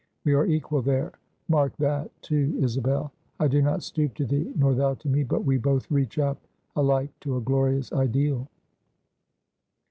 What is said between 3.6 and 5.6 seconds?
not stoop to thee, nor thou to me; but we